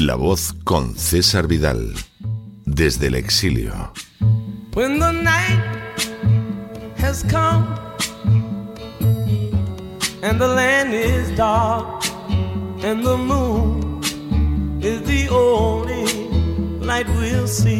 [0.00, 1.92] La voz con César Vidal,
[2.64, 3.92] desde el exilio.
[4.72, 5.60] When the night
[6.96, 7.66] has come
[10.22, 12.02] and the land is dark
[12.82, 14.00] and the moon
[14.82, 16.06] is the only
[16.80, 17.79] light we'll see.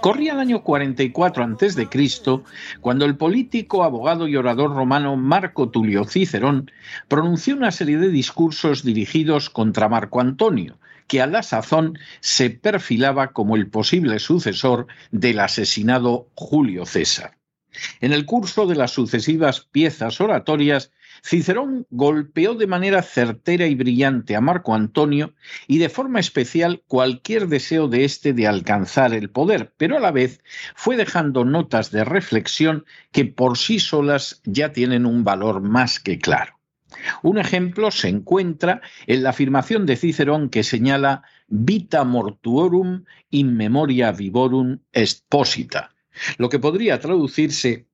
[0.00, 1.88] Corría el año 44 a.C.,
[2.80, 6.70] cuando el político, abogado y orador romano Marco Tulio Cicerón
[7.08, 13.32] pronunció una serie de discursos dirigidos contra Marco Antonio, que a la sazón se perfilaba
[13.32, 17.38] como el posible sucesor del asesinado Julio César.
[18.00, 20.92] En el curso de las sucesivas piezas oratorias
[21.26, 25.32] Cicerón golpeó de manera certera y brillante a Marco Antonio
[25.66, 30.12] y de forma especial cualquier deseo de éste de alcanzar el poder, pero a la
[30.12, 30.42] vez
[30.74, 36.18] fue dejando notas de reflexión que por sí solas ya tienen un valor más que
[36.18, 36.60] claro.
[37.22, 44.12] Un ejemplo se encuentra en la afirmación de Cicerón que señala vita mortuorum in memoria
[44.12, 45.94] vivorum est posita,
[46.36, 47.86] lo que podría traducirse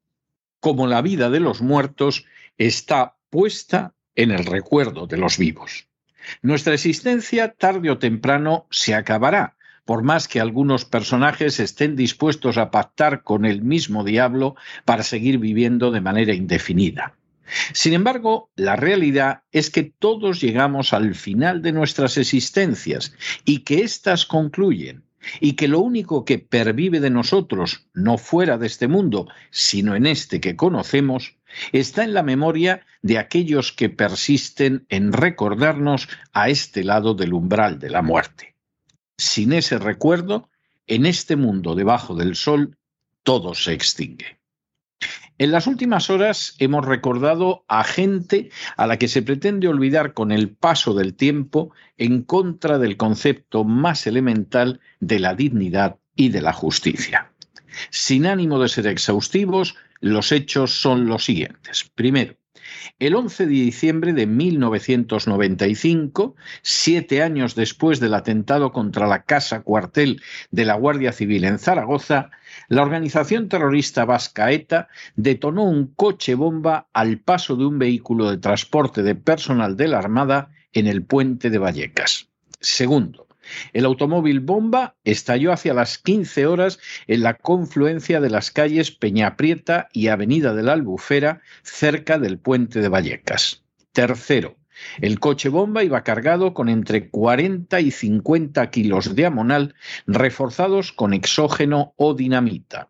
[0.59, 2.27] como la vida de los muertos
[2.59, 5.89] está puesta en el recuerdo de los vivos.
[6.43, 12.71] Nuestra existencia tarde o temprano se acabará, por más que algunos personajes estén dispuestos a
[12.71, 14.55] pactar con el mismo diablo
[14.85, 17.17] para seguir viviendo de manera indefinida.
[17.73, 23.15] Sin embargo, la realidad es que todos llegamos al final de nuestras existencias
[23.45, 25.03] y que éstas concluyen,
[25.41, 30.07] y que lo único que pervive de nosotros, no fuera de este mundo, sino en
[30.07, 31.37] este que conocemos,
[31.73, 37.79] está en la memoria de aquellos que persisten en recordarnos a este lado del umbral
[37.79, 38.55] de la muerte.
[39.17, 40.49] Sin ese recuerdo,
[40.87, 42.77] en este mundo debajo del sol,
[43.23, 44.41] todo se extingue.
[45.39, 50.33] En las últimas horas hemos recordado a gente a la que se pretende olvidar con
[50.33, 56.43] el paso del tiempo en contra del concepto más elemental de la dignidad y de
[56.43, 57.33] la justicia.
[57.91, 61.91] Sin ánimo de ser exhaustivos, los hechos son los siguientes.
[61.95, 62.35] Primero,
[62.99, 70.23] el 11 de diciembre de 1995, siete años después del atentado contra la casa cuartel
[70.51, 72.31] de la Guardia Civil en Zaragoza,
[72.69, 78.39] la organización terrorista vasca ETA detonó un coche bomba al paso de un vehículo de
[78.39, 82.29] transporte de personal de la Armada en el puente de Vallecas.
[82.61, 83.27] Segundo,
[83.73, 89.89] el automóvil bomba estalló hacia las 15 horas en la confluencia de las calles Peñaprieta
[89.93, 93.63] y Avenida de la Albufera, cerca del puente de Vallecas.
[93.93, 94.57] Tercero,
[95.01, 99.75] el coche bomba iba cargado con entre 40 y 50 kilos de amonal
[100.07, 102.89] reforzados con exógeno o dinamita.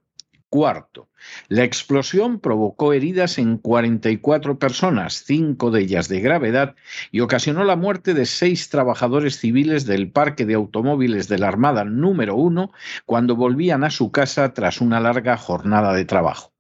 [0.51, 1.09] Cuarto,
[1.47, 6.75] la explosión provocó heridas en 44 personas, cinco de ellas de gravedad,
[7.13, 11.85] y ocasionó la muerte de seis trabajadores civiles del Parque de Automóviles de la Armada
[11.85, 12.73] número uno
[13.07, 16.53] cuando volvían a su casa tras una larga jornada de trabajo.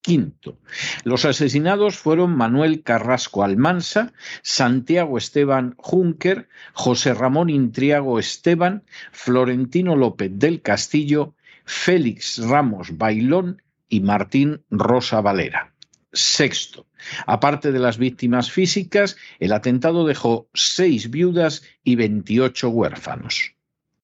[0.00, 0.58] Quinto,
[1.04, 10.30] los asesinados fueron Manuel Carrasco Almansa, Santiago Esteban Juncker, José Ramón Intriago Esteban, Florentino López
[10.34, 11.34] del Castillo,
[11.64, 15.74] Félix Ramos Bailón y Martín Rosa Valera.
[16.12, 16.86] Sexto,
[17.26, 23.54] aparte de las víctimas físicas, el atentado dejó seis viudas y 28 huérfanos.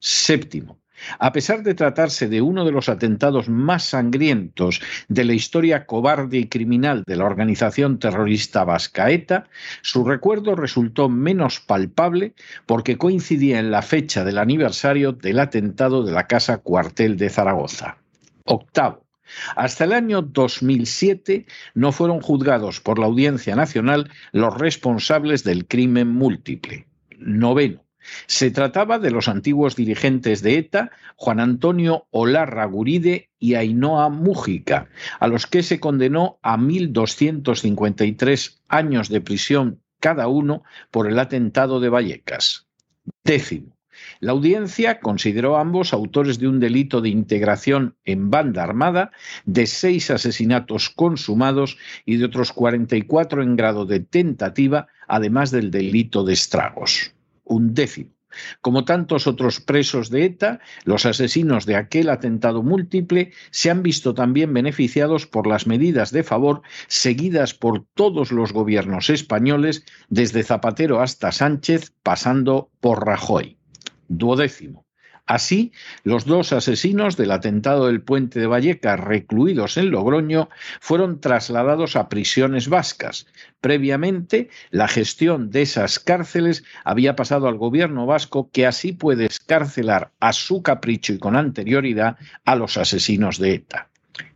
[0.00, 0.79] Séptimo,
[1.18, 6.38] A pesar de tratarse de uno de los atentados más sangrientos de la historia cobarde
[6.38, 9.44] y criminal de la organización terrorista vasca ETA,
[9.82, 12.34] su recuerdo resultó menos palpable
[12.66, 17.98] porque coincidía en la fecha del aniversario del atentado de la Casa Cuartel de Zaragoza.
[18.44, 19.06] Octavo.
[19.54, 26.08] Hasta el año 2007 no fueron juzgados por la Audiencia Nacional los responsables del crimen
[26.08, 26.86] múltiple.
[27.18, 27.84] Noveno.
[28.26, 34.88] Se trataba de los antiguos dirigentes de ETA, Juan Antonio Olarra Guride y Ainhoa Mújica,
[35.18, 41.80] a los que se condenó a 1.253 años de prisión cada uno por el atentado
[41.80, 42.66] de Vallecas.
[43.24, 43.76] Décimo.
[44.20, 49.10] La audiencia consideró a ambos autores de un delito de integración en banda armada,
[49.44, 51.76] de seis asesinatos consumados
[52.06, 57.12] y de otros 44 en grado de tentativa, además del delito de estragos
[57.50, 58.12] un décimo.
[58.60, 64.14] Como tantos otros presos de ETA, los asesinos de aquel atentado múltiple se han visto
[64.14, 71.00] también beneficiados por las medidas de favor seguidas por todos los gobiernos españoles, desde Zapatero
[71.00, 73.58] hasta Sánchez, pasando por Rajoy.
[74.08, 74.84] Duodécimo.
[75.26, 75.72] Así,
[76.02, 80.48] los dos asesinos del atentado del puente de Vallecas recluidos en Logroño
[80.80, 83.26] fueron trasladados a prisiones vascas.
[83.60, 90.10] Previamente, la gestión de esas cárceles había pasado al gobierno vasco que así puede escarcelar
[90.20, 93.88] a su capricho y con anterioridad a los asesinos de ETA.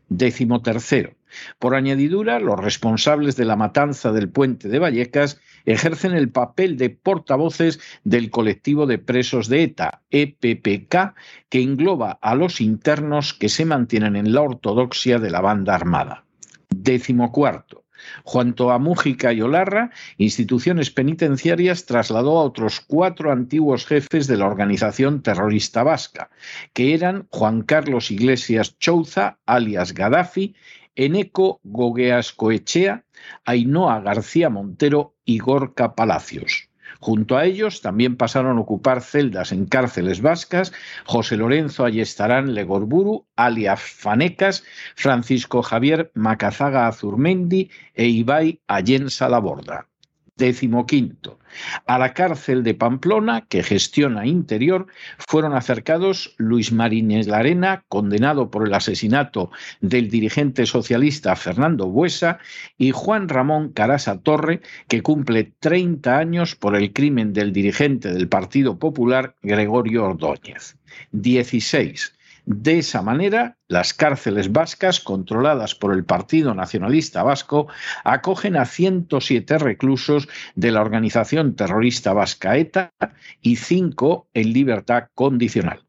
[0.08, 1.14] Décimo tercero.
[1.58, 6.90] Por añadidura, los responsables de la matanza del puente de Vallecas ejercen el papel de
[6.90, 11.14] portavoces del colectivo de presos de ETA, EPPK,
[11.48, 16.24] que engloba a los internos que se mantienen en la ortodoxia de la banda armada.
[16.68, 17.84] Décimo cuarto.
[18.24, 24.46] Junto a Mújica y Olarra, instituciones penitenciarias trasladó a otros cuatro antiguos jefes de la
[24.46, 26.30] organización terrorista vasca,
[26.72, 30.54] que eran Juan Carlos Iglesias Chouza, alias Gaddafi,
[30.96, 33.04] Eneco Gogueas Coechea,
[33.44, 36.68] Ainhoa García Montero y Gorka Palacios.
[37.00, 40.72] Junto a ellos también pasaron a ocupar celdas en cárceles vascas
[41.04, 44.64] José Lorenzo Ayestarán Legorburu, alias Fanecas,
[44.94, 49.88] Francisco Javier Macazaga Azurmendi e Ibai Allensa Laborda.
[50.36, 51.38] Décimo quinto.
[51.86, 54.88] A la cárcel de Pamplona, que gestiona Interior,
[55.18, 62.38] fueron acercados Luis Marínez Larena, condenado por el asesinato del dirigente socialista Fernando Buesa,
[62.76, 68.28] y Juan Ramón Carasa Torre, que cumple 30 años por el crimen del dirigente del
[68.28, 70.76] Partido Popular Gregorio Ordóñez.
[71.12, 72.13] 16.
[72.46, 77.68] De esa manera, las cárceles vascas, controladas por el Partido Nacionalista Vasco,
[78.04, 82.92] acogen a 107 reclusos de la organización terrorista vasca ETA
[83.40, 85.84] y 5 en libertad condicional.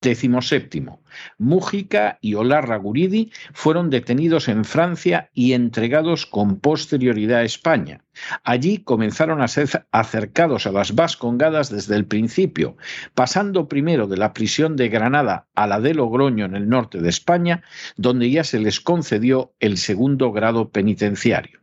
[0.00, 1.02] Décimo séptimo.
[1.38, 8.04] Mújica y Olarra Guridi fueron detenidos en Francia y entregados con posterioridad a España.
[8.44, 12.76] Allí comenzaron a ser acercados a las Vascongadas desde el principio,
[13.14, 17.08] pasando primero de la prisión de Granada a la de Logroño en el norte de
[17.08, 17.64] España,
[17.96, 21.58] donde ya se les concedió el segundo grado penitenciario.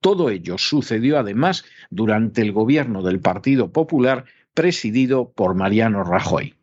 [0.00, 4.24] Todo ello sucedió además durante el gobierno del Partido Popular
[4.54, 6.55] presidido por Mariano Rajoy.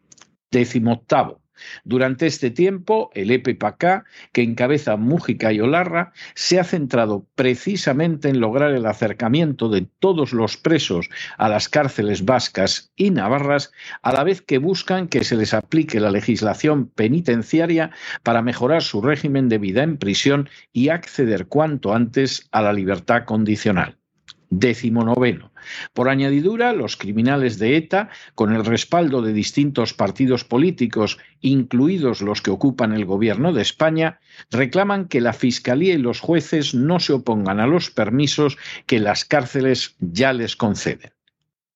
[0.54, 1.42] Décimo octavo.
[1.84, 8.40] Durante este tiempo, el EPPK, que encabeza Mújica y Olarra, se ha centrado precisamente en
[8.40, 13.72] lograr el acercamiento de todos los presos a las cárceles vascas y navarras,
[14.04, 17.92] a la vez que buscan que se les aplique la legislación penitenciaria
[18.22, 23.26] para mejorar su régimen de vida en prisión y acceder cuanto antes a la libertad
[23.26, 24.03] condicional.
[24.56, 25.52] Décimo noveno.
[25.94, 32.44] Por añadidura, los criminales de ETA, con el respaldo de distintos partidos políticos, incluidos los
[32.44, 34.20] que ocupan el gobierno de España,
[34.52, 39.26] reclaman que la Fiscalía y los jueces no se opongan a los permisos que las
[39.26, 41.14] cárceles ya les conceden.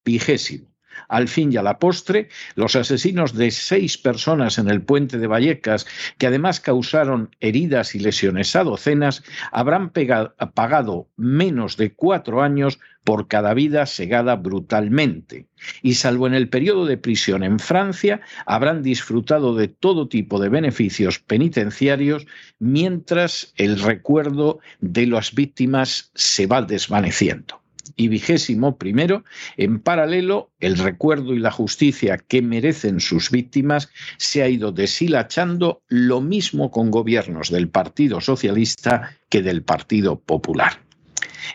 [0.05, 0.66] Vigésimo.
[1.07, 5.27] Al fin y a la postre, los asesinos de seis personas en el puente de
[5.27, 5.85] Vallecas,
[6.17, 13.29] que además causaron heridas y lesiones a docenas, habrán pagado menos de cuatro años por
[13.29, 15.47] cada vida segada brutalmente.
[15.81, 20.49] Y salvo en el periodo de prisión en Francia, habrán disfrutado de todo tipo de
[20.49, 22.27] beneficios penitenciarios
[22.59, 27.61] mientras el recuerdo de las víctimas se va desvaneciendo
[27.95, 29.23] y vigésimo primero,
[29.57, 35.81] en paralelo, el recuerdo y la justicia que merecen sus víctimas se ha ido deshilachando
[35.87, 40.87] lo mismo con gobiernos del Partido Socialista que del Partido Popular.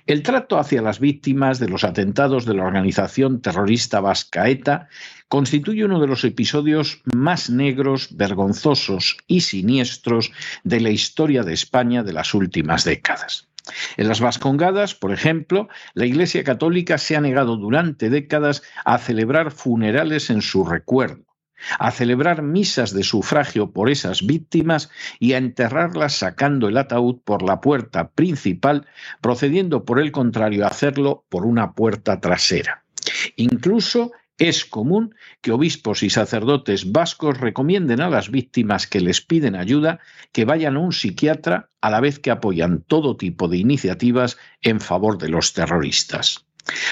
[0.06, 4.88] El trato hacia las víctimas de los atentados de la organización terrorista vasca ETA
[5.28, 10.32] constituye uno de los episodios más negros, vergonzosos y siniestros
[10.64, 13.48] de la historia de España de las últimas décadas.
[13.96, 19.50] En las Vascongadas, por ejemplo, la Iglesia Católica se ha negado durante décadas a celebrar
[19.50, 21.32] funerales en su recuerdo
[21.78, 27.42] a celebrar misas de sufragio por esas víctimas y a enterrarlas sacando el ataúd por
[27.42, 28.86] la puerta principal,
[29.20, 32.84] procediendo por el contrario a hacerlo por una puerta trasera.
[33.36, 39.54] Incluso es común que obispos y sacerdotes vascos recomienden a las víctimas que les piden
[39.54, 40.00] ayuda
[40.32, 44.80] que vayan a un psiquiatra a la vez que apoyan todo tipo de iniciativas en
[44.80, 46.46] favor de los terroristas.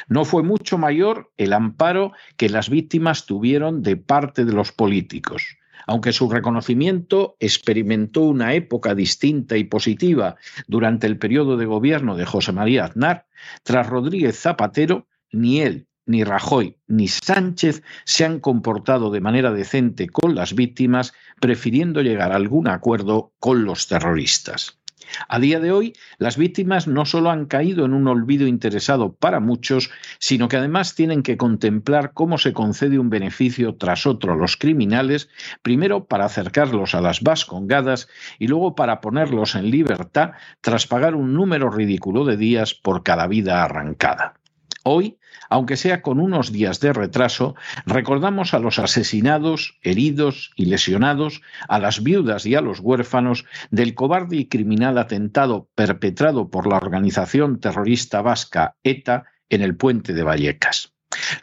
[0.09, 5.56] No fue mucho mayor el amparo que las víctimas tuvieron de parte de los políticos.
[5.87, 12.26] Aunque su reconocimiento experimentó una época distinta y positiva durante el periodo de gobierno de
[12.26, 13.26] José María Aznar,
[13.62, 20.08] tras Rodríguez Zapatero, ni él ni Rajoy ni Sánchez se han comportado de manera decente
[20.08, 24.80] con las víctimas, prefiriendo llegar a algún acuerdo con los terroristas.
[25.28, 29.40] A día de hoy, las víctimas no solo han caído en un olvido interesado para
[29.40, 34.36] muchos, sino que además tienen que contemplar cómo se concede un beneficio tras otro a
[34.36, 35.28] los criminales,
[35.62, 41.34] primero para acercarlos a las vascongadas y luego para ponerlos en libertad tras pagar un
[41.34, 44.39] número ridículo de días por cada vida arrancada.
[44.84, 45.18] Hoy,
[45.50, 51.78] aunque sea con unos días de retraso, recordamos a los asesinados, heridos y lesionados, a
[51.78, 57.60] las viudas y a los huérfanos del cobarde y criminal atentado perpetrado por la organización
[57.60, 60.94] terrorista vasca ETA en el puente de Vallecas.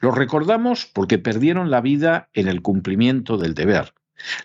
[0.02, 3.94] Los recordamos porque perdieron la vida en el cumplimiento del deber.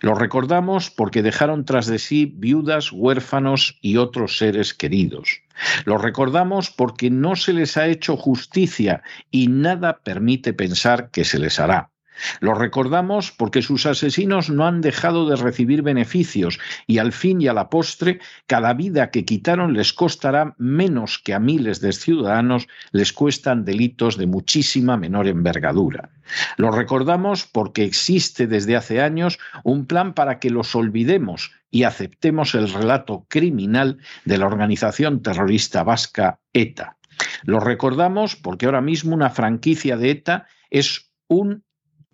[0.01, 5.41] Los recordamos porque dejaron tras de sí viudas, huérfanos y otros seres queridos.
[5.85, 11.39] Lo recordamos porque no se les ha hecho justicia y nada permite pensar que se
[11.39, 11.92] les hará.
[12.39, 17.47] Lo recordamos porque sus asesinos no han dejado de recibir beneficios y al fin y
[17.47, 22.67] a la postre cada vida que quitaron les costará menos que a miles de ciudadanos
[22.91, 26.09] les cuestan delitos de muchísima menor envergadura.
[26.57, 32.53] Lo recordamos porque existe desde hace años un plan para que los olvidemos y aceptemos
[32.55, 36.97] el relato criminal de la organización terrorista vasca ETA.
[37.43, 41.63] Lo recordamos porque ahora mismo una franquicia de ETA es un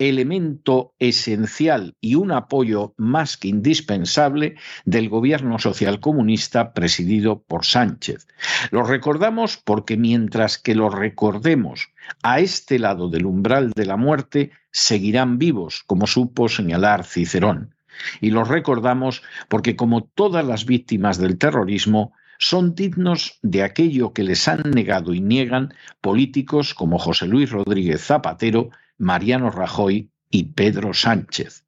[0.00, 8.26] elemento esencial y un apoyo más que indispensable del gobierno socialcomunista presidido por Sánchez.
[8.70, 11.92] Lo recordamos porque mientras que lo recordemos
[12.22, 17.74] a este lado del umbral de la muerte, seguirán vivos, como supo señalar Cicerón.
[18.22, 24.22] Y los recordamos porque, como todas las víctimas del terrorismo, son dignos de aquello que
[24.22, 30.92] les han negado y niegan políticos como José Luis Rodríguez Zapatero, Mariano Rajoy y Pedro
[30.92, 31.64] Sánchez.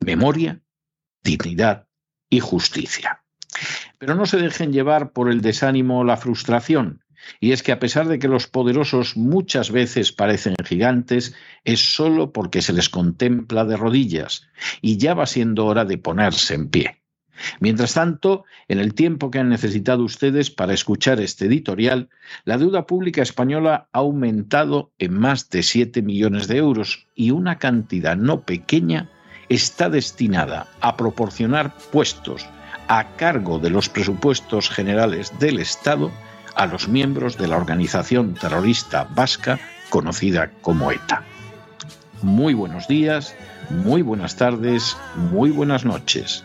[0.00, 0.60] Memoria,
[1.22, 1.86] dignidad
[2.28, 3.22] y justicia.
[3.98, 7.04] Pero no se dejen llevar por el desánimo o la frustración.
[7.38, 12.32] Y es que a pesar de que los poderosos muchas veces parecen gigantes, es solo
[12.32, 14.48] porque se les contempla de rodillas,
[14.80, 17.01] y ya va siendo hora de ponerse en pie.
[17.60, 22.08] Mientras tanto, en el tiempo que han necesitado ustedes para escuchar este editorial,
[22.44, 27.58] la deuda pública española ha aumentado en más de 7 millones de euros y una
[27.58, 29.10] cantidad no pequeña
[29.48, 32.46] está destinada a proporcionar puestos
[32.88, 36.10] a cargo de los presupuestos generales del Estado
[36.54, 39.58] a los miembros de la organización terrorista vasca
[39.88, 41.22] conocida como ETA.
[42.22, 43.34] Muy buenos días,
[43.70, 46.44] muy buenas tardes, muy buenas noches.